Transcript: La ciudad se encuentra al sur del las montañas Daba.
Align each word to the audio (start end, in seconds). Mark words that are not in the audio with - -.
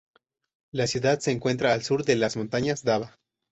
La 0.71 0.87
ciudad 0.87 1.19
se 1.19 1.29
encuentra 1.29 1.73
al 1.73 1.83
sur 1.83 2.03
del 2.05 2.21
las 2.21 2.35
montañas 2.35 2.83
Daba. 2.83 3.19